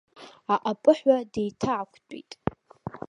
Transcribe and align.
Аҟаԥыҳәа 0.53 1.17
деиҭаақәтәеит. 1.33 2.31